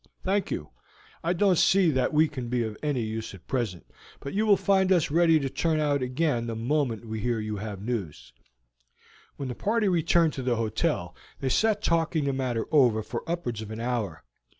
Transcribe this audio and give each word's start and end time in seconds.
"Thank 0.23 0.49
you; 0.49 0.71
I 1.23 1.33
don't 1.33 1.59
see 1.59 1.91
that 1.91 2.11
we 2.11 2.27
can 2.27 2.49
be 2.49 2.63
of 2.63 2.75
any 2.81 3.01
use 3.01 3.35
at 3.35 3.45
present, 3.47 3.85
but 4.19 4.33
you 4.33 4.47
will 4.47 4.57
find 4.57 4.91
us 4.91 5.11
ready 5.11 5.39
to 5.39 5.47
turn 5.47 5.79
out 5.79 6.01
again 6.01 6.47
the 6.47 6.55
moment 6.55 7.05
we 7.07 7.19
hear 7.19 7.35
that 7.35 7.43
you 7.43 7.57
have 7.57 7.83
news." 7.83 8.33
When 9.35 9.47
the 9.49 9.53
party 9.53 9.87
returned 9.87 10.33
to 10.33 10.41
the 10.41 10.55
hotel 10.55 11.15
they 11.39 11.49
sat 11.49 11.83
talking 11.83 12.23
the 12.25 12.33
matter 12.33 12.65
over 12.71 13.03
for 13.03 13.21
upwards 13.29 13.61
of 13.61 13.69
an 13.69 13.79
hour. 13.79 14.23